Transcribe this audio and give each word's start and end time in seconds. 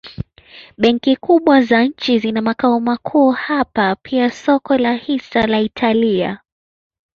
Benki 0.77 1.15
kubwa 1.15 1.61
za 1.61 1.83
nchi 1.83 2.19
zina 2.19 2.41
makao 2.41 2.79
makuu 2.79 3.31
hapa 3.31 3.95
pia 3.95 4.29
soko 4.31 4.77
la 4.77 4.93
hisa 4.93 5.47
la 5.47 5.59
Italia. 5.61 6.39